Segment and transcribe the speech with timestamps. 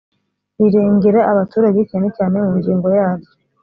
[0.59, 3.31] rirengera abaturage cyane cyane mu ngingo yaryo.